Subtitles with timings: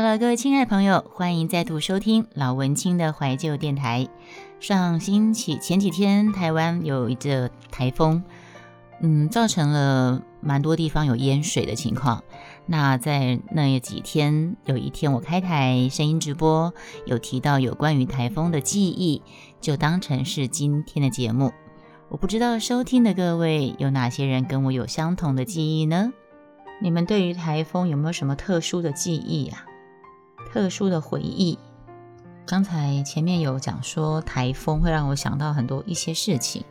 [0.00, 4.06] Hello，各位亲爱的朋友，欢迎再度收听老文青的怀旧电台。
[4.60, 8.22] 上星期前几天，台湾有一阵台风，
[9.02, 12.22] 嗯，造成了蛮多地方有淹水的情况。
[12.66, 16.72] 那在那几天，有一天我开台声音直播，
[17.04, 19.20] 有提到有关于台风的记忆，
[19.60, 21.52] 就当成是今天的节目。
[22.08, 26.12] 我不知道收听的各位有哪些人跟我有相同的记忆呢？
[26.80, 29.64] 你们对于台风有没有什么特殊的记忆啊？
[30.52, 31.58] 特殊的回忆？
[32.46, 36.64] 刚才前面有讲说台风会让我想到很多一些事情。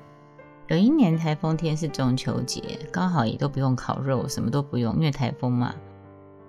[0.68, 5.74] 有一年台风天是中秋节，刚好也都不用烤肉，什么都不用，因为台风嘛。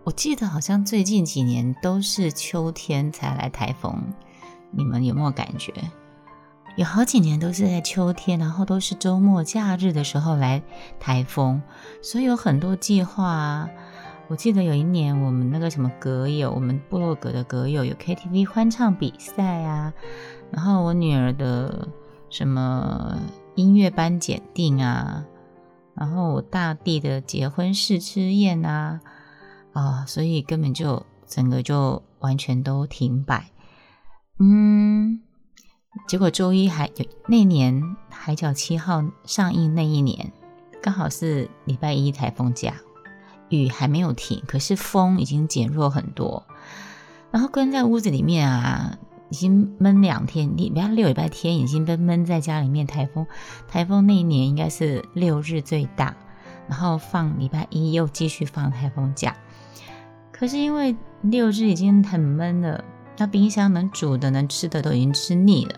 [0.04, 4.02] 我记得好像最近几年都是秋天才来台风，
[4.70, 5.73] 你们有没有感觉？
[6.76, 10.62] 有好几年都是在秋天，然后都是周末假日的时候来
[10.98, 11.60] 台风，
[12.02, 13.68] 所以有很多计划。
[14.28, 19.93] 我记得有一年我们那个什么阁友，我们部落格的阁友有 KTV 欢唱比赛啊，
[20.51, 21.88] 然后我女儿的
[22.29, 23.18] 什么
[23.54, 25.24] 音乐班检定啊，
[25.95, 29.01] 然后我大弟的结婚试吃宴啊，
[29.73, 33.51] 啊，所以根本就整个就完全都停摆。
[34.38, 35.23] 嗯，
[36.06, 40.30] 结果周一还有那年《海角七号》上映那一年，
[40.82, 42.74] 刚好是礼拜一台风假。
[43.49, 46.45] 雨还没有停，可是风已经减弱很多。
[47.30, 50.57] 然后关在屋子里面啊，已经闷两天。
[50.57, 52.87] 礼拜六、礼拜天已经被闷在家里面。
[52.87, 53.27] 台风，
[53.68, 56.16] 台风那一年应该是六日最大，
[56.68, 59.37] 然后放礼拜一又继续放台风假。
[60.33, 62.83] 可是因为六日已经很闷了，
[63.18, 65.75] 那冰箱能煮的、能吃的都已经吃腻了，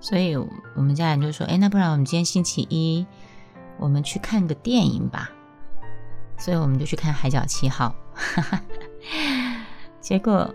[0.00, 3.06] 所以我们家人就说：“哎，那不然我们今天星期一，
[3.78, 5.30] 我们去看个电影吧。”
[6.38, 7.94] 所以我们就去看《海角七号》，
[10.00, 10.54] 结果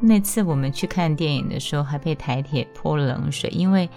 [0.00, 3.88] 那次我们去看电影的时候，还被台铁泼冷水，因为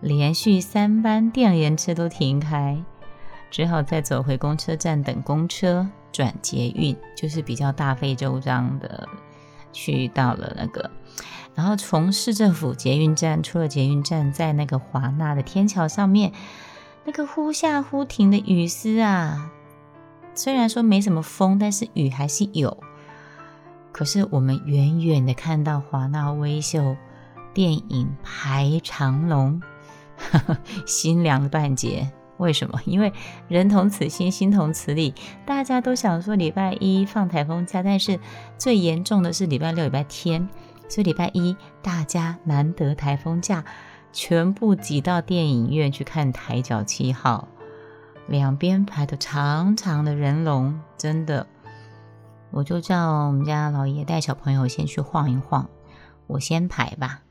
[0.00, 2.82] 连续三班电联车都停开，
[3.50, 9.08] 只好再走回公车站等公车转捷运，就是比较大费周章的
[9.72, 10.90] 去到了那个，
[11.54, 16.32] 然后从市政府捷运站出了捷运站，在那个华纳的天桥上面，
[17.04, 19.50] 那个忽下忽停的雨丝啊！
[20.34, 22.76] 虽然说没什么风，但是雨还是有。
[23.92, 26.96] 可是我们远远的看到华纳微秀
[27.52, 29.60] 电影排长龙，
[30.86, 32.10] 心凉了半截。
[32.38, 32.80] 为什么？
[32.86, 33.12] 因为
[33.46, 35.14] 人同此心，心同此理。
[35.44, 38.18] 大家都想说礼拜一放台风假，但是
[38.58, 40.48] 最严重的是礼拜六、礼拜天，
[40.88, 43.64] 所以礼拜一大家难得台风假，
[44.12, 47.46] 全部挤到电影院去看《台角七号》。
[48.28, 51.46] 两边排的长长的人龙，真的，
[52.50, 55.68] 我就叫我们家老爷带小朋友先去晃一晃，
[56.26, 57.22] 我先排吧。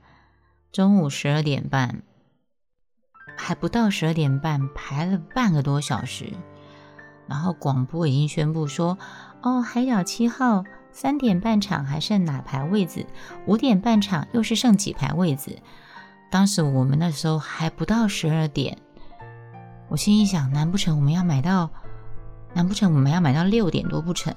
[0.71, 2.03] 中午十二点半，
[3.35, 6.33] 还不到十二点半，排了半个多小时，
[7.27, 8.97] 然后广播已经宣布说，
[9.41, 13.05] 哦，海角七号三点半场还剩哪排位子？
[13.47, 15.57] 五点半场又是剩几排位子？
[16.29, 18.77] 当时我们那时候还不到十二点。
[19.91, 21.69] 我心里想，难不成我们要买到？
[22.53, 24.33] 难不成我们要买到六点多不成？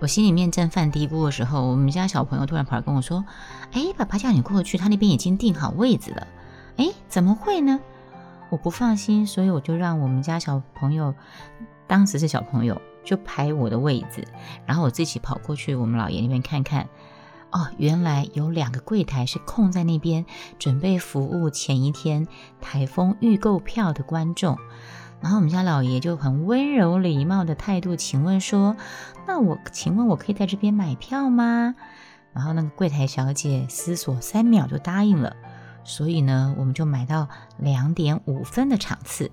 [0.00, 3.26] 我心里面正犯嘀咕的时候，我们家小朋友突然跑来跟我说
[3.72, 6.26] ：“哎，爸爸叫你过去，他那边已经订好位子了。”
[6.78, 7.78] 哎，怎么会呢？
[8.48, 11.14] 我不放心，所以我就让我们家小朋友，
[11.86, 14.24] 当时是小朋友，就排我的位子，
[14.64, 16.88] 然后我自己跑过去我们老爷那边看看。
[17.50, 20.26] 哦，原来有两个柜台是空在那边，
[20.58, 22.28] 准备服务前一天
[22.60, 24.58] 台风预购票的观众。
[25.20, 28.76] 然后我们家老爷就很温柔礼貌的态度，请问说
[29.26, 31.74] ：“那我请问我可以在这边买票吗？”
[32.32, 35.34] 然后那个柜台小姐思索三秒就答应了。
[35.84, 39.32] 所以呢，我们就买到两点五分的场次，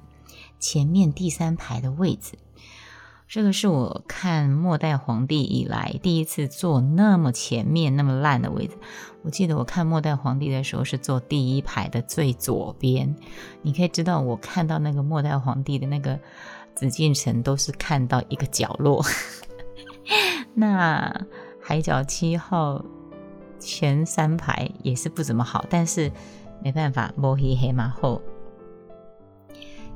[0.57, 2.39] 前面第三排的位置。
[3.27, 8.77] 这个是我看末代皇帝以来第一次坐那么前面那么烂的位置。
[9.23, 13.15] 我记得我看末代皇帝的时候是坐第一排的最左边。
[13.61, 16.19] 你可以知道，我看到那个末代皇帝的那个
[16.75, 19.03] 紫禁城都是看到一个角落。
[20.53, 21.25] 那
[21.61, 22.85] 海角七号
[23.59, 26.11] 前三排也是不怎么好，但是
[26.63, 28.21] 没办法，摸黑黑马后。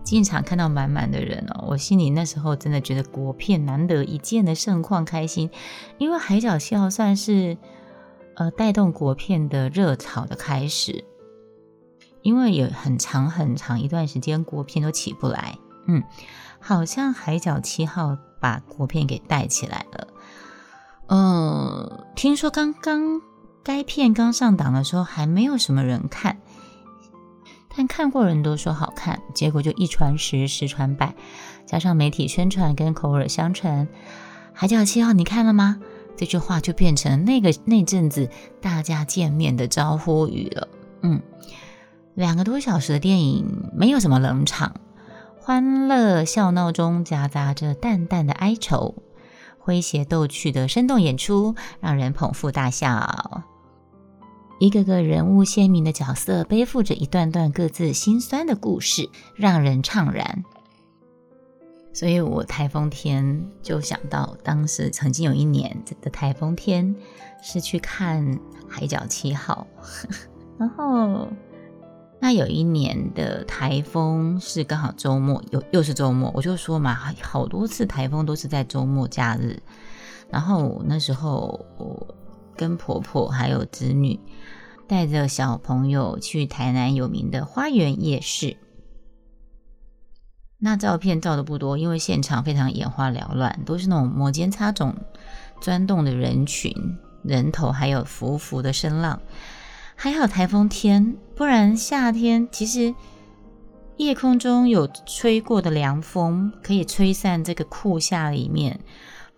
[0.03, 5.49] 进场看到满满的人哦，我心里那时候真的觉得国片难得一见的盛况，开心。
[5.97, 7.57] 因为《海角七号》算是
[8.35, 11.05] 呃带动国片的热潮的开始，
[12.21, 15.57] 因为有很长很长一段时间国片都起不来，
[15.87, 16.03] 嗯，
[16.59, 20.07] 好像《海角七号》把国片给带起来了。
[21.07, 23.21] 呃，听说刚刚
[23.63, 26.39] 该片刚上档的时候还没有什么人看，
[27.79, 31.15] 但看过人都说好看，结果就一传十，十传百，
[31.65, 33.87] 加上媒体宣传跟口耳相传，
[34.51, 35.79] 《海角七号》你看了吗？
[36.17, 38.29] 这句话就变成那个那阵子
[38.59, 40.67] 大家见面的招呼语了。
[41.03, 41.21] 嗯，
[42.15, 44.75] 两个多小时的电影没有什么冷场，
[45.39, 48.95] 欢乐笑闹中夹杂着淡淡的哀愁，
[49.63, 53.45] 诙谐逗趣的生动演出让人捧腹大笑。
[54.59, 60.43] 一个个人物鲜明的角色背负着一段段各自心酸的故事，让人怅然。
[61.93, 66.95] 所以我台风天就想到，当时曾经有一年的台风天
[67.41, 68.25] 是去看
[68.67, 69.65] 《海角七号》，
[70.59, 71.27] 然后
[72.19, 79.57] 那有一年的台风是刚好周末，又又是周末，我就说嘛，好多次台风都是在周末假日。
[80.29, 82.15] 然后那时候我
[82.59, 84.19] 跟婆婆还有子女
[84.85, 88.57] 带着小朋友去台南有名的花园夜市。
[90.57, 94.93] 那照片照的不多，因为现场非常眼花缭乱，都是那种摩肩擦踵、
[95.61, 96.73] 钻动的人群、
[97.23, 99.21] 人头，还有浮浮的声浪。
[99.95, 102.93] 还好台风天，不然夏天其实
[103.95, 108.81] 夜空中有吹过的凉风，可以吹散这个酷夏里面。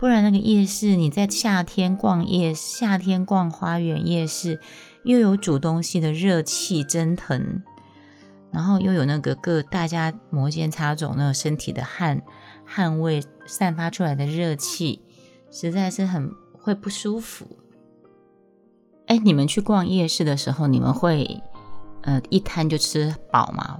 [0.01, 4.59] 不然那个夜市，你在夏天逛夜，夏天逛花园夜市，
[5.03, 7.62] 又有煮东西的热气蒸腾。
[8.51, 12.24] 然后又有那个各大家摩肩擦踵，那个身体的汗
[12.65, 15.03] 汗味散发出来的热气，
[15.51, 17.45] 实在是很会不舒服。
[19.06, 21.44] 哎，你们去逛夜市的时候，你们会
[22.01, 23.77] 呃一摊就吃饱吗？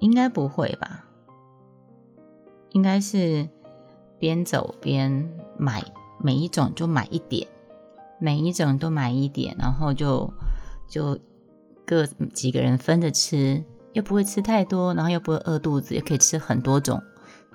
[0.00, 1.04] 应该不会吧？
[2.70, 3.48] 应该是
[4.18, 5.28] 边走边
[5.58, 5.84] 买，
[6.20, 7.46] 每一种就买一点，
[8.18, 10.32] 每一种都买一点，然后就
[10.88, 11.18] 就。
[11.86, 13.62] 各几个人分着吃，
[13.92, 17.02] 又不会吃太多，然后又不会饿肚子，也可以吃很多种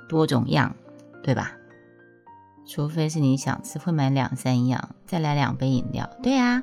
[0.08, 0.76] 多种样，
[1.24, 1.54] 对吧？
[2.68, 6.08] 除非是你想吃，会买两三样，再来两杯饮料。
[6.22, 6.62] 对啊，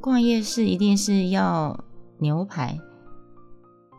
[0.00, 1.84] 逛夜市一定是要
[2.18, 2.80] 牛排，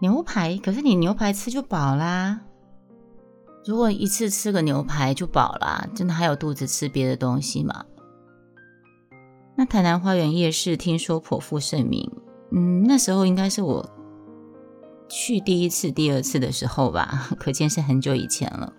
[0.02, 0.58] 牛排。
[0.58, 2.42] 可是你牛排吃就饱啦。
[3.66, 7.86] 如果一次吃个牛排就饱啦，真的还有肚子吃别的东西吗？
[9.56, 12.12] 那台南花园夜市听说颇负盛名。
[12.52, 13.90] 嗯，那时候应该是我
[15.08, 18.74] 去第一次、第二次的时候吧，可见是很久以前了。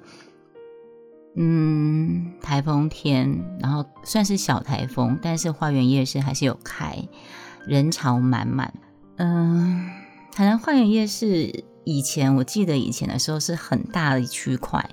[1.37, 7.09] 嗯，台风天，然后算是小台风，但是花园夜市还是有开，
[7.67, 8.75] 人潮满满。
[9.17, 9.91] 嗯，
[10.31, 14.91] 台南花园夜市以前我记得以前的时候是很大的一区块，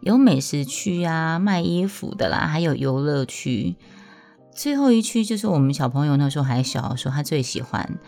[0.00, 3.76] 有美食区啊，卖衣服的啦，还有游乐区。
[4.52, 7.98] 最后一区就是我们小朋友那时候还小，说他最喜欢。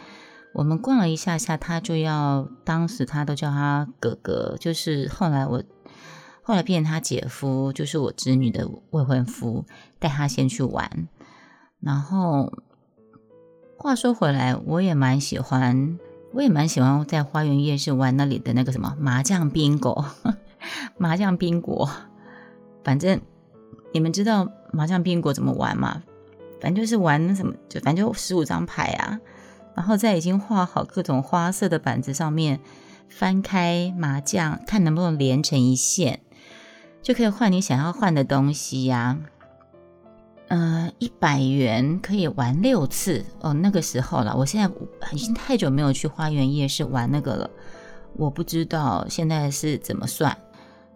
[0.53, 5.63] 我们逛了一下下，他就要，当时他都叫他哥哥，就是后来我
[6.43, 9.65] 后来变成他姐夫，就是我侄女的未婚夫，
[10.01, 11.09] 带他先去玩。
[11.79, 12.53] 然后
[13.77, 15.97] 话说回来，我也蛮喜欢，
[16.33, 20.05] 我也蛮喜欢在花园夜市玩那里的那个什么麻将宾果，
[20.97, 21.91] 麻将宾果。
[22.85, 23.21] 反正
[23.93, 26.03] 你们知道麻将宾果怎么玩吗？
[26.61, 29.19] 反正就是玩那什么，就反正就十五张牌啊，
[29.75, 32.61] 然后在已经画好各种花色的板子上面
[33.09, 36.21] 翻开麻将，看能不能连成一线，
[37.03, 39.19] 就可以换你想要换的东西呀。
[40.51, 43.53] 嗯，一百元可以玩六次哦。
[43.55, 44.69] 那个时候了，我现在
[45.13, 47.51] 已经太久没有去花园夜市玩那个了，
[48.15, 50.37] 我不知道现在是怎么算。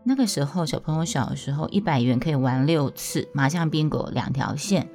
[0.03, 4.89] 那个时候小朋友小的时候，一百元可以玩六次麻将宾果两条线。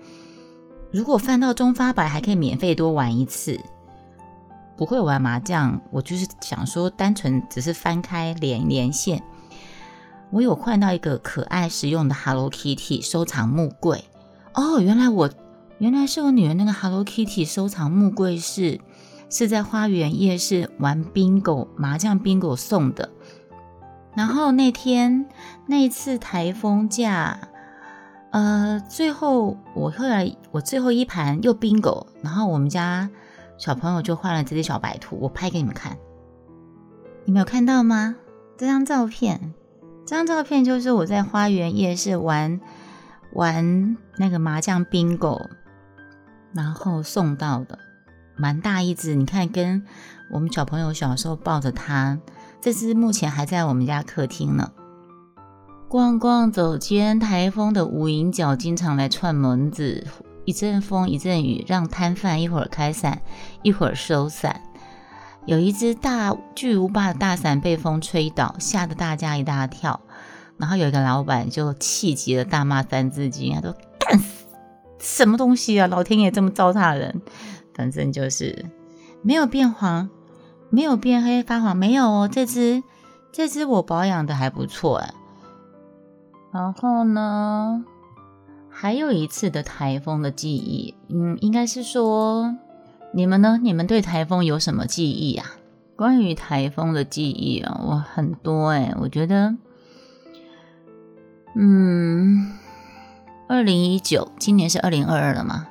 [0.92, 3.58] 如果翻到中发白，还可以免费多玩一次。
[4.76, 9.24] 不会玩麻将，我就是想说，单纯只是翻开连连线。
[10.32, 14.04] 我有换到一个可爱实用的 Hello Kitty 收藏木柜。
[14.54, 15.30] 哦，原来我
[15.78, 18.80] 原来是我女儿那个 Hello Kitty 收藏木柜是
[19.30, 23.10] 是在花园夜市玩 bingo 麻将 bingo 送的。
[24.16, 25.28] 然后那天
[25.68, 27.40] 那一次台风假。
[28.32, 33.10] 呃，最后我后来我最后一盘又 bingo，然后我们家
[33.58, 35.98] 小朋友就换了这只小白兔，我拍给你们看，
[37.26, 38.18] 你们有看到吗？
[38.56, 39.56] 这张照片，
[40.06, 42.62] 这张照片就是我在花园夜市玩
[43.34, 45.48] 玩那个麻将 bingo，
[46.54, 47.78] 然后送到的，
[48.36, 49.84] 蛮大一只，你看跟
[50.32, 52.20] 我们小朋友小时候抱着它，
[52.60, 54.72] 这只目前还在我们家客厅呢。
[55.88, 60.06] 逛逛走间，台风的无影脚经常来串门子，
[60.46, 63.22] 一阵风一阵雨，让摊贩一会儿开伞，
[63.64, 64.62] 一会儿收伞。
[65.46, 70.00] 有一只大巨无霸的大伞被风吹倒，吓得大家一大跳。
[70.60, 74.46] 然后有一个老板就气急了，大骂三字经，他说：“干死
[75.00, 75.88] 什么东西啊！
[75.88, 77.22] 老天爷这么糟蹋人！
[77.74, 78.66] 反正就是
[79.22, 80.10] 没有变黄，
[80.70, 82.30] 没有变黑发黄，没有哦。
[82.30, 82.84] 这只
[83.32, 85.14] 这只我保养的还不错哎。”
[86.52, 87.86] 然后呢，
[88.70, 92.58] 还有一次的台风的记忆，嗯，应该是说
[93.14, 93.58] 你们呢？
[93.62, 95.54] 你们对台风有什么记忆啊？
[95.96, 99.56] 关于台风的记忆啊，我很多哎，我觉得，
[101.56, 102.58] 嗯，
[103.48, 105.68] 二零一九，今年是二零二二了嘛？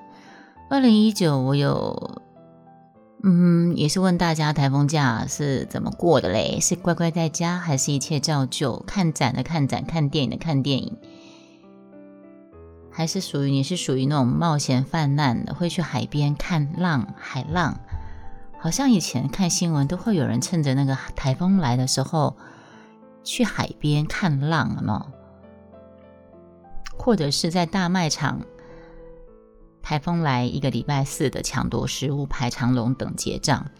[0.69, 2.23] 二零一九，我有。
[3.25, 6.61] 嗯，也是问大家台风假是怎么过的嘞？
[6.61, 8.85] 是乖乖在家，还是一切照旧？
[8.87, 10.97] 看展的看展，看电影的看电影，
[12.93, 17.81] 还是属于你是属于那种冒险泛滥的，会去海边看浪、海浪？
[18.61, 22.37] 好像以前看新闻都会有人趁着那个台风来的时候
[23.25, 25.07] 去海边看浪呢，
[26.99, 28.43] 或者是在大卖场。
[29.81, 33.71] 台风来一个礼拜四的抢夺食物排长龙等结账，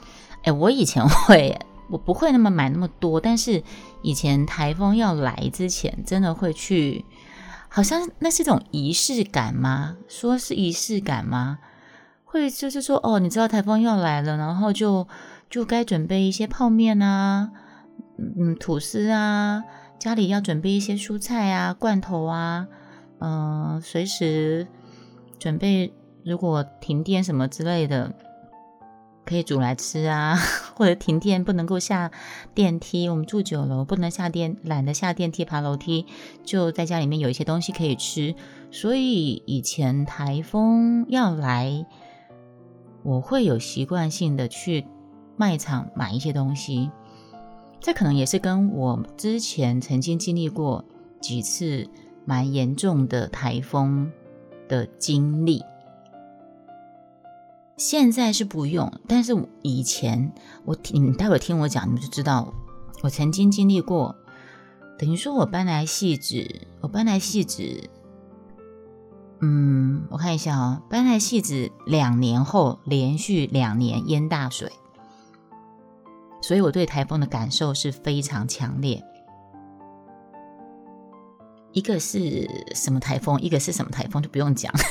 [0.43, 1.59] 哎，我以前会，
[1.91, 3.63] 我不会那么买那么多，但是
[4.01, 7.05] 以前台风要来之前，真的会去，
[7.69, 9.99] 好像那是一种仪式感吗？
[10.09, 11.59] 说是仪式感吗？
[12.25, 15.07] 会就是说，哦，你知道台风要来了，然后就
[15.51, 17.51] 就该准备一些泡面啊，
[18.17, 19.63] 嗯，吐司啊，
[19.99, 22.67] 家里要准备一些蔬菜啊，罐头啊，
[23.21, 24.67] 嗯，随时
[25.39, 25.93] 准备。
[26.25, 28.13] 如果停电什么之类的，
[29.25, 30.37] 可以煮来吃啊。
[30.77, 32.11] 或者停电不能够下
[32.55, 36.05] 电梯，我们住九楼不能下电，懒得下电梯爬楼梯，
[36.45, 38.35] 就在家里面有一些东西可以吃。
[38.71, 41.87] 所以以前台风要来，
[43.03, 44.85] 我会有习惯性的去
[45.37, 46.91] 卖场买一些东西。
[47.81, 50.85] 这可能也是跟我之前曾经经历过
[51.23, 51.89] 几次
[52.29, 54.13] 蛮严重的台风
[54.69, 55.65] 的经历。
[57.79, 59.33] 现在是不用，但是
[59.63, 60.31] 以前
[60.67, 62.53] 我你们待会听我讲，你们就知道
[63.03, 64.15] 我曾经经历过。
[64.99, 67.89] 等于说我搬来细致，我搬来细致，
[69.41, 74.71] 嗯，我看一下哦，搬来细致两年后，连续两年淹大水，
[76.43, 79.03] 所以我对台风的感受是非常强烈。
[81.73, 84.73] 一个是什么台风，一个是什么台风，就不用讲。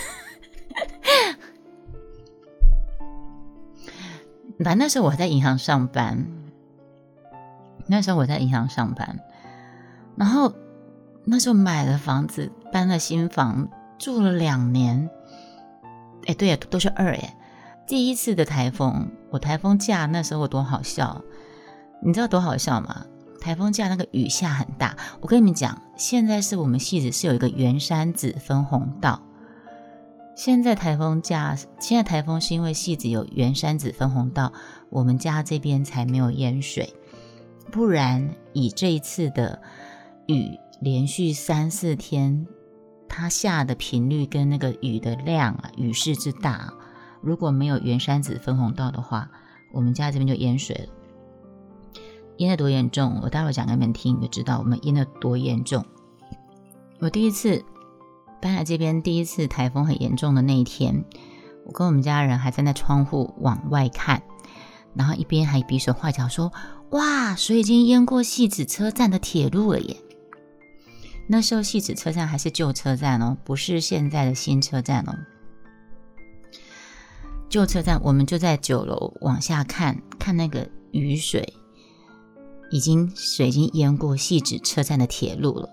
[4.64, 6.26] 反正那时候我在银行上班，
[7.88, 9.20] 那时候我在银行上班，
[10.16, 10.54] 然后
[11.26, 13.70] 那时候买了房子，搬了新房，
[14.00, 15.10] 住了两年。
[16.26, 17.38] 哎，对呀，都是二哎。
[17.86, 21.24] 第一次的台风，我台风假那时候多好笑，
[22.04, 23.06] 你知道多好笑吗？
[23.48, 29.22] 台风假那个雨下很大，我跟你们讲，现在是我们戏子是有一个圆山子分红道。
[30.36, 34.52] 现在台风假，现在台风是因为戏子有圆山子分红道，
[34.90, 36.94] 我们家这边才没有淹水。
[37.72, 39.62] 不然以这一次的
[40.26, 42.46] 雨，连续三四天，
[43.08, 46.74] 它下的频率跟那个雨的量啊，雨势之大，
[47.22, 49.32] 如果没有圆山子分红道的话，
[49.72, 50.97] 我们家这边就淹水了。
[52.38, 53.20] 淹得多严重？
[53.24, 55.86] 我待会讲给你们听，你就知道我们淹得多严重。
[57.00, 57.64] 我第一次。
[58.40, 61.04] 搬来这边第一次台风很严重的那一天，
[61.66, 64.22] 我跟我们家人还站在窗户往外看，
[64.94, 66.54] 然后一边还比手画脚说
[66.94, 69.98] ：“哇，水已经淹过戏子车站的铁路了耶！”
[71.28, 75.18] 那时候戏子车站还是旧车站哦，不是现在的新车站哦。
[77.50, 81.56] 旧车站，我们就在九楼往下看，看那个雨水，
[82.70, 85.70] 已经水已经淹过戏子车站的铁路了，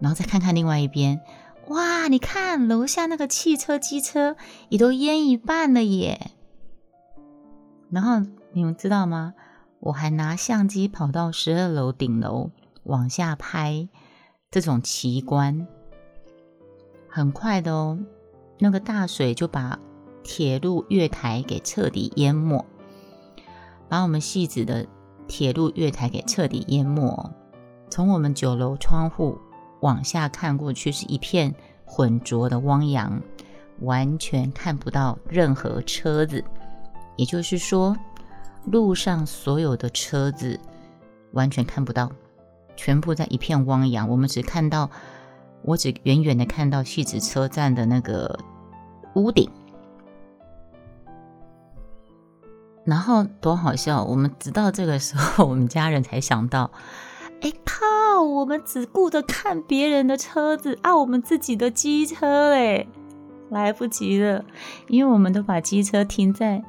[0.00, 1.20] 然后再看看另外一边。
[1.68, 4.36] 哇，你看楼下那个汽车、机车
[4.68, 6.30] 也都淹一半了耶！
[7.90, 8.20] 然后
[8.52, 9.34] 你们知道吗？
[9.80, 12.50] 我还拿相机跑到十二楼顶楼
[12.84, 13.88] 往下拍
[14.50, 15.66] 这种奇观，
[17.08, 17.98] 很快的哦，
[18.58, 19.78] 那个大水就把
[20.22, 22.64] 铁路月台给彻底淹没，
[23.88, 24.86] 把我们戏子的
[25.26, 27.30] 铁路月台给彻底淹没。
[27.90, 29.38] 从我们九楼窗户。
[29.80, 31.54] 往下看过去是一片
[31.84, 33.20] 浑浊的汪洋，
[33.80, 36.42] 完全看不到任何车子。
[37.16, 37.94] 也就是说，
[38.64, 40.58] 路上所有的车子
[41.32, 42.10] 完全看不到，
[42.74, 44.90] 全部在一片汪洋，我们只看到，
[45.62, 48.38] 我只远远的看到戏子车站的那个
[49.14, 49.48] 屋顶。
[52.86, 54.04] 然后多好笑！
[54.04, 56.70] 我们直到这个时候，我们家人才想到，
[57.42, 58.22] 哎靠！
[58.22, 62.88] 我们只顾着看别人的车子，啊，我们自己的机车嘞，
[63.50, 64.44] 来不及了，
[64.88, 66.62] 因为我们都把机车停在，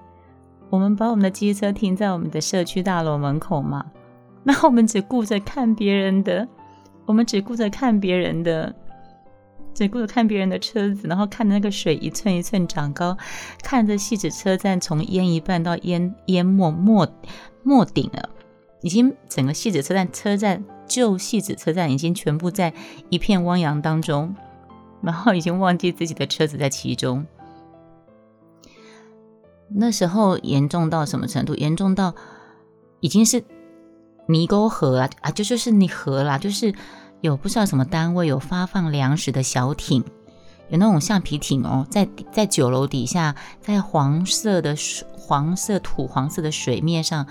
[0.69, 3.85] 我们把我们的机车停在我们的社区大楼门口嘛。
[4.43, 6.47] 那我们只顾着看别人的，
[7.05, 8.73] 我们只顾着看别人的。
[9.77, 13.15] 只顾着看别人的车子，然后看着那个水一寸一寸长高，
[13.61, 17.07] 看着戏子车站从淹一半到淹淹没没
[17.61, 18.27] 没顶了，
[18.81, 22.73] 已经整个戏子车站车站旧戏子车站已经全部在
[23.09, 24.35] 一片汪洋当中，
[25.03, 27.23] 然后已经忘记自己的车子在其中。
[29.69, 31.53] 那时候严重到什么程度？
[31.53, 32.15] 严重到
[32.99, 33.43] 已经是
[34.27, 36.73] 泥沟河啊啊，就就是泥河啦，就是。
[37.21, 40.03] 有不知道什么单位有发放粮食的小艇，
[40.69, 47.25] 有那种橡皮艇哦，在在酒楼底下，在黄色的水、黄色土黄色的水面上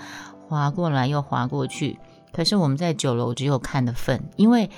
[0.47, 1.97] 划过来又划过去。
[2.33, 4.69] 可是我们在酒楼只有看的份，因为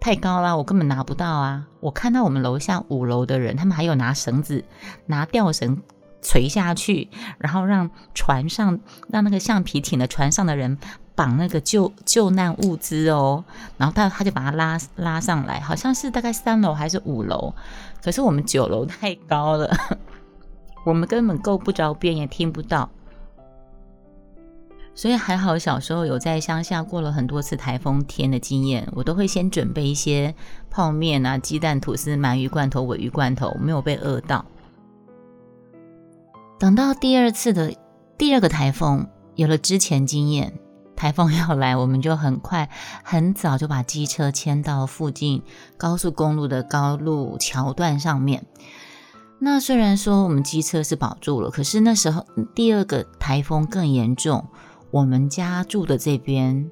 [0.00, 1.66] 太高了，我根本拿不到啊！
[1.80, 4.64] 我看到我们楼下五楼的人，他们还有拿绳子、
[5.06, 5.80] 拿吊绳
[6.20, 10.76] 垂下去，然后让船上让那个橡皮艇的船上的人。
[11.20, 13.44] 绑那个救救难物资哦，
[13.76, 17.52] 然后他他就把它拉拉上来，好像是大概三楼还是五楼，
[18.02, 19.70] 可是我们九楼太高了，
[20.86, 22.88] 我们根本够不着边，也听不到。
[24.94, 30.34] 所以还好，小时候有在乡下过了很多次台风天的经验，我都会先准备一些
[30.70, 34.42] 泡面啊、鸡蛋、吐司、鳗鱼罐头、尾鱼罐头，没有被饿到。
[36.58, 37.74] 等到第二次的
[38.16, 40.54] 第二个台风，有了之前经验。
[41.00, 42.68] 台风要来，我们就很快、
[43.02, 45.42] 很早就把机车迁到附近
[45.78, 48.44] 高速公路的高路桥段上面。
[49.38, 54.44] 那虽然说我们机车是保住了，可是那时候第二个台风更严重。
[54.90, 56.70] 我们家住的这边，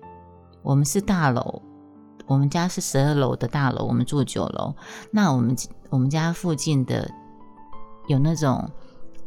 [0.61, 1.63] 我们是大楼，
[2.27, 4.75] 我们家是十二楼的大楼，我们住九楼。
[5.11, 5.57] 那我们
[5.89, 7.11] 我们家附近的
[8.09, 8.71] 有那种。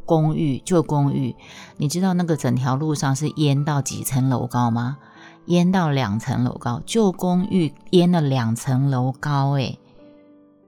[0.06, 1.36] 公寓旧公寓，
[1.78, 4.98] 你知道那个整条路上是淹到几层楼高吗？
[5.46, 9.80] 淹到两层楼高，旧公寓淹了两层楼高，诶。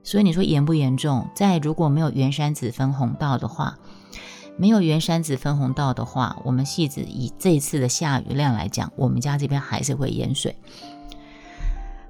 [0.04, 1.28] 所以你说严不严重？
[1.36, 3.78] 在如果没有圆山子分红道的话，
[4.58, 10.56] 没有圆山子分红道的话，我们戏子以这次的下雨量来讲，我们家这边还是会淹水。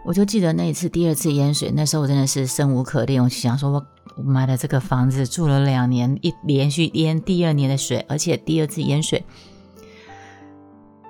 [0.06, 3.86] 我就记得那一次第二次淹水，那时候我真的是生无可恋，我就想说我。
[4.16, 9.26] 我买的这个房子住了两年，一连续淹第二年的水，而且第二次淹水，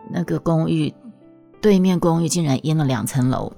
[0.09, 0.93] 那个公寓
[1.59, 3.51] 对面公寓竟然淹了两层楼，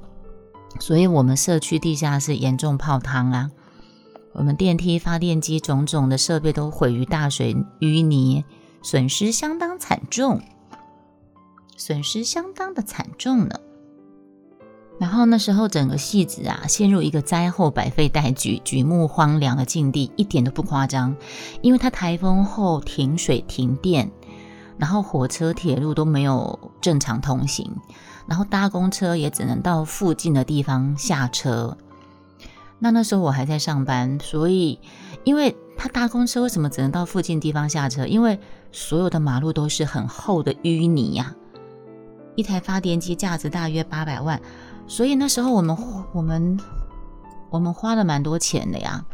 [0.79, 3.51] 所以我们社区地下室严重泡汤啊！
[4.33, 8.43] 我们电梯、发电机种种的设备都毁于大水淤泥，
[8.81, 10.41] 损失相当惨重，
[11.77, 13.59] 损失相当的惨重呢。
[14.97, 21.15] 然后那时候整个戏子啊陷入一个灾后百废待举、举目荒凉的境地，一点都不夸张。
[21.61, 24.09] 因为它台风后停水停电，
[24.77, 27.75] 然后火车铁路都没有正常通行，
[28.25, 31.77] 然后搭公车也只能到附近的地方下车。
[32.79, 34.79] 那那时候我还在上班，所以
[35.25, 38.05] 因为他搭公车为什么只能到附近地方下车？
[38.05, 38.39] 因为
[38.71, 41.35] 所有的马路都是很厚的淤泥呀。
[42.35, 44.41] 一台发电机价值大约八百万。
[44.87, 45.77] 所以那时候我们
[46.13, 46.59] 我们
[47.49, 49.05] 我们花了蛮多钱的呀，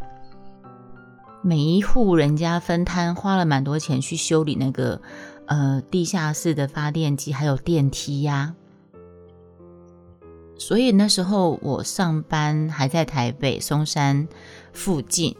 [1.41, 5.01] 每一户人家分摊花了蛮多钱去修理那个
[5.45, 8.55] 呃地下室的发电机还有电梯呀。
[10.57, 14.27] 所以那时候我上班还在台北松山
[14.73, 15.35] 附近，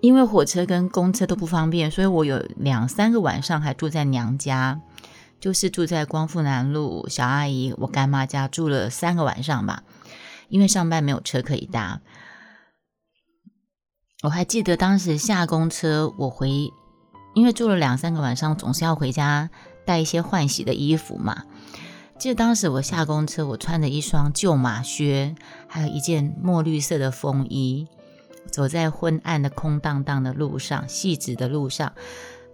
[0.00, 4.80] 因为火车跟公车都不方便，所以我有两三个晚上还住在娘家。
[5.40, 9.82] 就是住在光复南路小阿姨我干妈家住了三个晚上吧，
[10.48, 12.00] 因为上班没有车可以搭。
[14.22, 16.72] 我还记得当时下公车，我回，
[17.34, 19.50] 因为住了两三个晚上，总是要回家
[19.84, 21.44] 带一些换洗的衣服嘛。
[22.18, 25.34] 记得当时我下公车，我穿着一双旧马靴，
[25.68, 27.86] 还有一件墨绿色的风衣，
[28.50, 31.92] 走在昏暗的空荡荡的路上，细致的路上。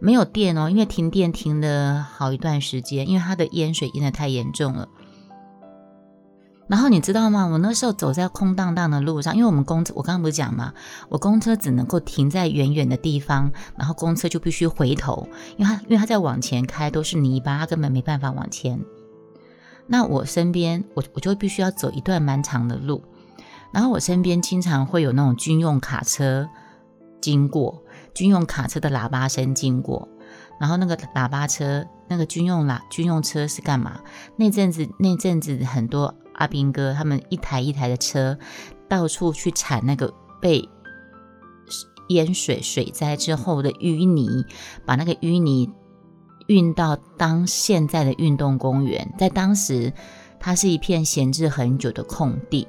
[0.01, 4.89] 没有电哦，因为停电停了好一段时间，因为它的淹水淹的太严重了。
[6.69, 7.47] 然后你知道吗？
[7.47, 10.73] 我那时候走在空荡荡的路上，因为我们公车，我刚刚不是讲吗？
[11.09, 18.81] 我公车只能够停在远远的地方，然后公车就必须回头，因为它因为它在往前开都是泥巴，它根本没办法往前。
[19.89, 23.03] 那我身边我我就必须要走一段蛮长的路，
[23.73, 26.49] 然后我身边经常会有那种军用卡车
[27.21, 27.83] 经过，
[28.15, 30.09] 军用卡车的喇叭声经过，
[30.61, 34.01] 然后那个喇叭车那个军用喇军用车是干嘛？
[34.37, 38.39] 那阵子那阵子很多阿兵哥他们一台一台的车
[38.89, 40.69] 到处去铲那个被。
[42.09, 44.45] 淹水水灾之后的淤泥，
[44.85, 45.71] 把那个淤泥
[46.49, 49.93] 运到当现在的运动公园，在当时
[50.41, 52.67] 它是一片闲置很久的空地，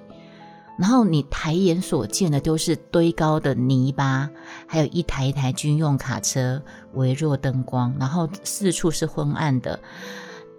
[0.81, 4.27] 然后你抬眼所见的都是堆高的泥巴，
[4.65, 6.61] 还有一台一台军用卡车，
[6.93, 9.79] 微弱灯光，然后四处是昏暗的，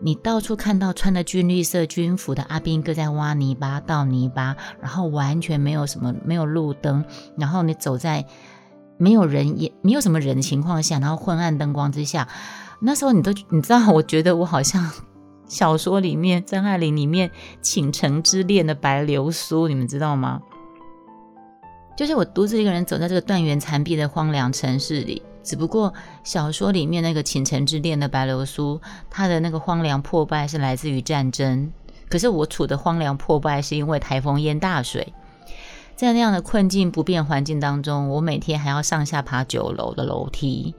[0.01, 7.05] 你到处看到穿的军绿色军服的阿兵哥在挖泥巴、倒泥巴，然后完全没有什么没有路灯，
[7.37, 8.25] 然后你走在。
[8.99, 12.29] 没有人也没有什么人的情况下，然后昏暗灯光之下，
[12.79, 14.89] 那时候你都你知道，我觉得我好像
[15.53, 17.29] 小说里面张爱玲里面
[17.61, 20.41] 《倾城之恋》的白流苏，你们知道吗？
[21.95, 25.93] 就是我独自一个人走在这个断垣残壁的荒凉城市里，只不过
[26.25, 31.71] 小说里面那个《倾城之恋》的白流苏，它的那个荒凉破败是来自于战争，
[32.09, 35.12] 可是我处的荒凉破败是因为台风淹大水。
[35.95, 40.75] 在那样的困境不变环境当中，我每天还要上下爬九楼的楼梯，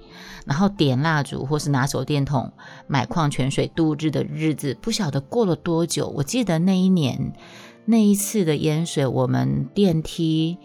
[0.45, 2.51] 然后点蜡烛或是拿手电筒
[2.87, 6.07] 买矿泉水度日的日子，不晓得过了多久。
[6.07, 7.33] 我记得那一年
[7.85, 10.57] 那一次的淹水，我们电梯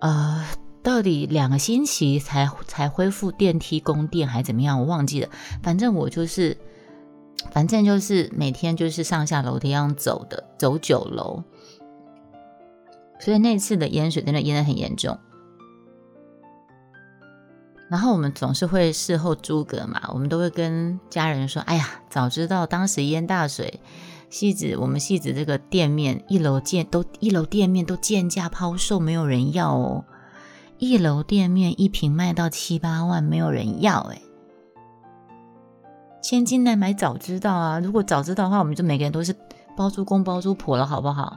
[0.00, 0.44] 呃，
[0.82, 4.80] 到底两个星期才才恢复电梯供电，还怎么样？
[4.80, 5.28] 我忘记了。
[5.62, 6.56] 反正我就是，
[7.52, 11.42] 反正就是每天就是上下楼梯要走的，走九楼。
[13.18, 15.18] 所以那次的淹水真的淹得很严重，
[17.90, 23.80] 然后我们总是会事后诸葛嘛，我们都会跟家人说：“哎呀，早知道当时淹大水，
[24.30, 30.04] 戏子我们戏子这个店面一楼建都一楼店面都贱价抛售，没有人要哦。
[30.78, 34.22] 一楼店面一平卖到七八万，没有人要哎。
[36.22, 37.80] 千金难买早知道啊！
[37.80, 39.34] 如果早知道的话，我们就每个人都是
[39.76, 41.36] 包租公包租婆了，好不好？”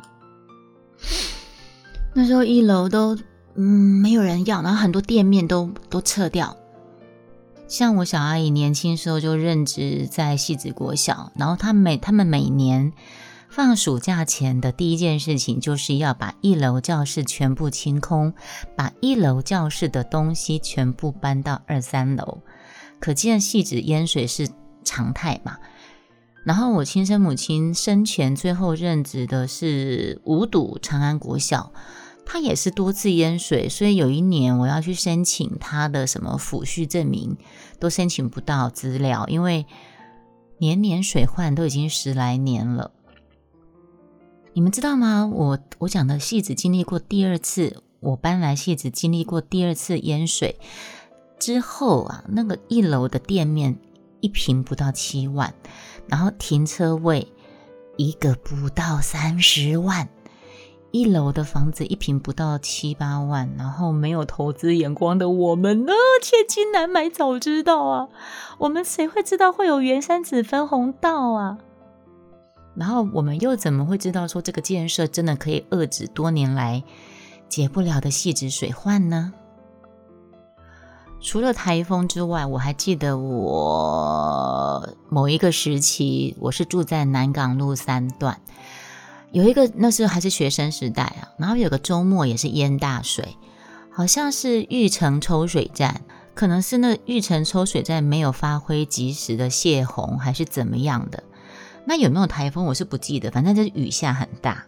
[2.13, 3.18] 那时候一楼都
[3.56, 6.58] 嗯没有人要，然后很多店面都都撤掉。
[7.68, 12.94] 像我小阿姨年轻时候就任职在戏子国小，然后他每他们每年
[13.50, 18.34] 放暑假前的第一件事情就是要把一楼教室全部清空，
[18.76, 22.39] 把一楼教室的东西全部搬到二三楼。
[23.00, 24.50] 可见戏子淹水是
[24.84, 25.58] 常态嘛。
[26.44, 31.72] 然后我亲生母亲生前最后任职的是五堵长安国小。
[32.25, 37.38] 他也是多次淹水，所以有一年我要去申请他的什么抚恤证明，
[37.79, 39.65] 都申请不到资料，因为
[40.57, 42.91] 年年水患都已经十来年了。
[44.53, 45.27] 你们知道吗？
[45.27, 50.59] 我我讲的戏子经历过第二次，我搬来戏子经历过第二次淹水
[51.39, 53.77] 之后啊，那个一楼的店面
[54.21, 55.53] 一平不到七万，
[56.07, 57.27] 然后停车位
[57.97, 60.07] 一个不到三十万。
[60.93, 68.10] 一楼的房子一平不到七八万，然后没有投资眼光的我们呢，千金难买早知道啊！
[68.60, 71.58] 我们谁会知道会有原山子分红道啊？
[72.75, 76.84] 然后我们又怎么会知道说这个建设真的可以遏制多年来
[77.49, 79.34] 解不了的细致水患呢？
[81.19, 88.39] 除了台风之外，我还记得我某一个时期，我是住在南港路三段。
[89.34, 93.36] 有一个那时候还是学生时代啊，然后有个周末也是淹大水，
[93.91, 96.04] 好像是玉城抽水站，
[96.36, 101.24] 可能是那玉城抽水站没有发挥及时的泄洪，还是怎么样的？
[101.86, 104.65] 那有没有台风我是不记得，反正就是雨下很大。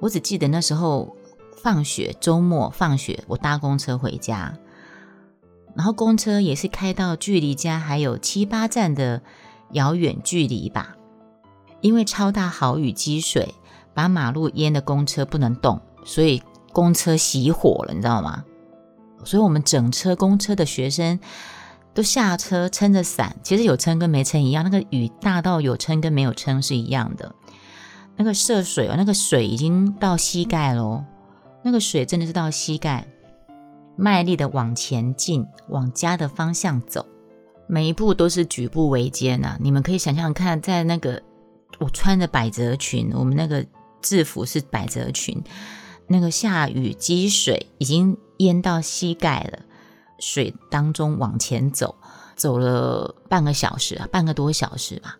[0.00, 1.14] 我只记得那时候
[1.62, 4.54] 放学周末放学，我搭公车回家，
[5.76, 9.20] 然后公车也是开到距离家还有七八站的
[9.72, 10.96] 遥远距离吧，
[11.82, 13.54] 因为超大豪雨积水。
[13.92, 18.44] 把马路淹的公车不能动，所以公车熄火了，你知道吗？
[19.24, 21.20] 所以我们整车公车的学生
[21.92, 24.64] 都下车撑着伞，其实有撑跟没撑一样。
[24.64, 27.34] 那个雨大到有撑跟没有撑是一样的。
[28.16, 31.04] 那个涉水哦，那个水已经到膝盖喽，
[31.62, 33.06] 那个水真的是到膝盖，
[33.96, 37.04] 卖力的往前进，往家的方向走，
[37.66, 39.58] 每一步都是举步维艰呐。
[39.60, 41.20] 你们可以想象看，在那个
[41.78, 43.66] 我穿着百褶裙，我们那个。
[44.02, 45.42] 制服是百褶裙，
[46.06, 49.60] 那个下雨积水已经淹到膝盖了，
[50.18, 51.96] 水当中往前走，
[52.36, 55.16] 走了半个小时，半个多小时吧。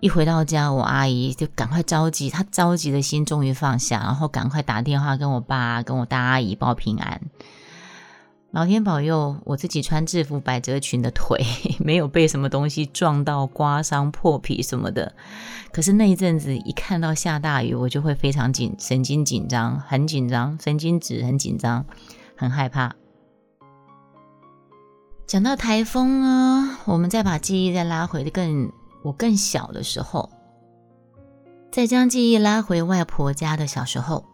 [0.00, 7.22] 一回到家，我阿姨就赶快着急，她着急的心终于放下，然后赶快打电话跟我爸、跟我大阿姨报平安。
[8.56, 11.44] 老天保佑，我自己穿制服百褶裙的腿
[11.78, 15.14] 没有被什么东西撞到、刮伤、破皮什么的。
[15.70, 21.84] 可是那一阵子，一看到下大雨，我就会非常紧，神经紧张，很紧张，神经质，很紧张，
[22.34, 22.94] 很害怕。
[25.26, 30.30] 讲到台风呢，我们再把记忆再拉回更我更小的时候，
[31.70, 34.24] 再将记忆拉回外婆家的小时候。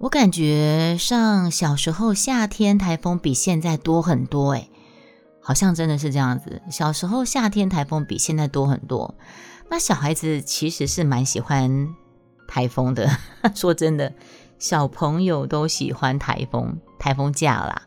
[0.00, 4.70] 我感觉上小时候夏天台风比现在多很多，诶，
[5.42, 6.62] 好像真的是这样子。
[6.70, 9.16] 小时候夏天台风比现在多很多。
[9.68, 11.88] 那小孩子其实是蛮喜欢
[12.46, 13.10] 台风的。
[13.56, 14.14] 说真的，
[14.60, 17.82] 小朋友都喜欢台风，台风假啦，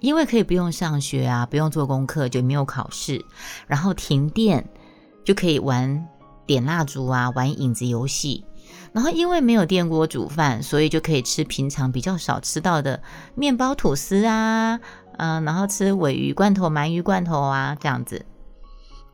[0.00, 3.22] 因为可以不用上学啊，不用做功课，就没有考试，
[3.66, 4.66] 然后停电
[5.22, 6.08] 就可以玩
[6.46, 8.46] 点蜡烛啊，玩影子游戏。
[8.92, 13.02] 然后因为没有电锅煮饭，所以就可以吃平常比较少吃到的
[13.34, 14.80] 面包、吐司啊，
[15.16, 18.26] 嗯，然后吃尾鱼罐头、鳗鱼罐头啊，这样子。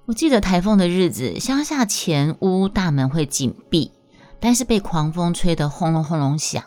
[0.07, 3.93] 我记得台风的日子，乡下前屋大门会紧闭，
[4.41, 6.63] 但是被狂风吹得轰隆轰隆响。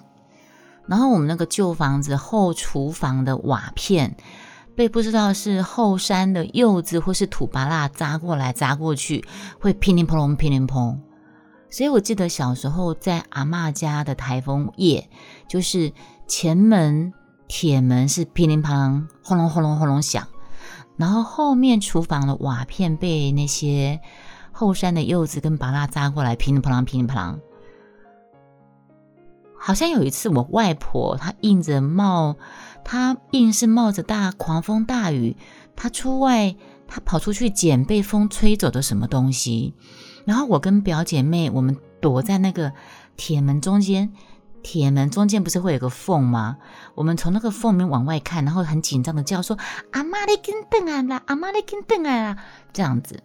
[0.87, 4.17] 然后我们那个旧房子后厨房的瓦片，
[4.75, 9.25] 被不知道是后山的柚子或是土巴辣砸过来砸过去，
[9.59, 10.97] 会乒铃乓隆、乒铃砰。
[11.69, 15.09] 所以我记得小时候在阿妈家的台风夜，
[15.47, 15.93] 就是
[16.27, 17.13] 前门
[17.47, 20.27] 铁门是噼里啪啦、轰隆轰隆轰隆响，
[20.97, 24.01] 然后后面厨房的瓦片被那些
[24.51, 27.37] 后山的柚子跟芭拉扎过来，噼里啪啦、噼里啪啦。
[29.61, 32.37] 好像有一次我外婆她硬着冒，
[32.83, 35.35] 她硬是冒着大狂风大雨，
[35.75, 36.55] 她出外，
[36.87, 39.75] 她跑出去捡被风吹走的什么东西。
[40.29, 42.71] 然后我跟表姐妹，我们躲在那个
[43.17, 44.13] 铁门中间，
[44.61, 46.57] 铁门中间不是会有个缝吗？
[46.93, 49.57] 我们从那个缝面往外看，然后很紧张的叫说
[49.89, 52.37] ：“阿妈你跟邓啊啦，阿妈你跟邓啊啦！”
[52.71, 53.23] 这样子。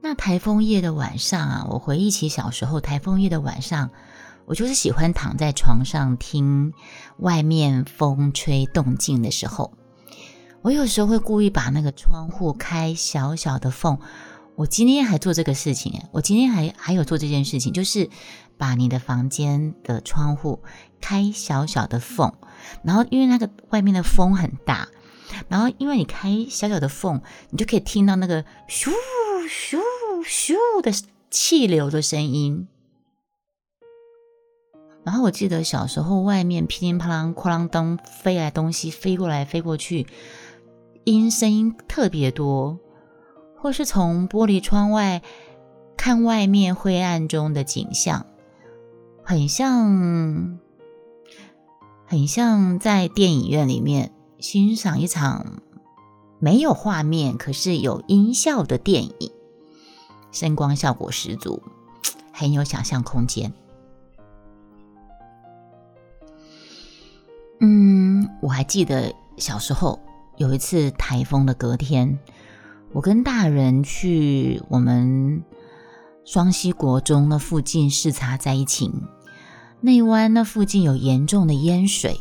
[0.00, 3.90] 那台风夜的晚上啊，我回忆起小时候台风夜的晚上，
[4.46, 6.72] 我就是喜欢躺在床上听
[7.18, 9.70] 外面风吹动静的时候。
[10.62, 13.98] 我有时候会故意把那个窗户开小小的缝。
[14.56, 18.08] 我今天还做这个事情，我今天还还有做这件事情，就是
[18.56, 20.62] 把你的房间的窗户
[21.00, 22.32] 开小小的缝。
[22.82, 24.88] 然后因为那个外面的风很大，
[25.48, 28.90] 然后因为你开小小的缝，你就可以听到那个咻
[29.46, 29.78] 咻
[30.24, 30.90] 咻的
[31.30, 32.66] 气流的声音。
[35.04, 40.06] 然后我记得小时候外面噼里啪啦、哐啷当飞来东西，飞过来飞过去。
[41.06, 42.80] 音声音特别多，
[43.56, 45.22] 或是从玻璃窗外
[45.96, 48.26] 看外面灰暗中的景象，
[49.22, 50.58] 很像，
[52.06, 55.62] 很像在电影院里面欣赏一场
[56.40, 59.30] 没有画面可是有音效的电影，
[60.32, 61.62] 声光效果十足，
[62.34, 63.52] 很有想象空间。
[67.60, 70.00] 嗯，我还记得小时候。
[70.36, 72.18] 有一次台风的隔天，
[72.92, 75.42] 我跟大人去我们
[76.24, 79.02] 双溪国中那附近视察灾情。
[79.80, 82.20] 内湾那附近有严重的淹水，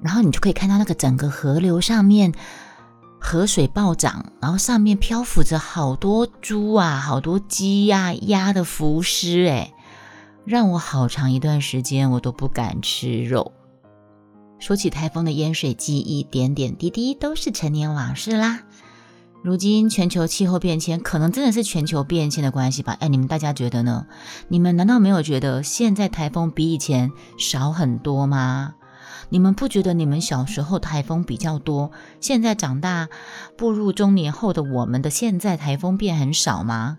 [0.00, 2.32] 然后你就可以看到那个整个河流上面
[3.18, 9.72] 河水暴涨，然后上面漂浮着好多猪啊、好多鸡呀、鸭的浮尸，诶，
[10.44, 13.52] 让我好长一段时间我都不敢吃肉。
[14.58, 18.60] 说起台风的淹水记忆，点点滴滴都是陈年往事啦。
[19.42, 22.96] 如今全球气候变迁，可能真的是全球变迁的关系吧？
[22.98, 24.06] 哎，你们大家觉得呢？
[24.48, 28.74] 你们难道没有觉得现在台风比以前少很多吗？
[29.30, 33.08] 你们不觉得你们小时候台风比较多，现在长大
[33.56, 36.98] 步入中年后的我们的现在台风变很少吗？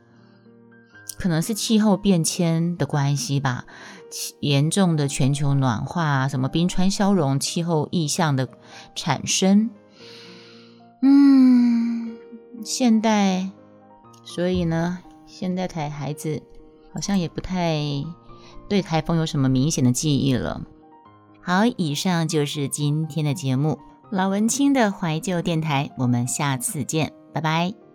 [1.17, 3.65] 可能是气候变迁的关系吧。
[4.39, 8.47] 严重的全球暖化，什么冰川消融、气候异象的
[8.95, 9.69] 产生，
[11.01, 12.17] 嗯，
[12.63, 13.49] 现代，
[14.23, 16.41] 所以呢，现在台孩子
[16.93, 17.79] 好像也不太
[18.67, 20.61] 对台风有什么明显的记忆了。
[21.41, 23.79] 好，以上就是今天的节目，
[24.11, 27.88] 老文青的怀旧电台，我们下次见，拜拜。